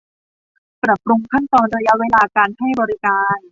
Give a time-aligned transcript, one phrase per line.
[0.83, 3.41] ปรับปรุงขั้นตอนระยะเวลาการให้บริการ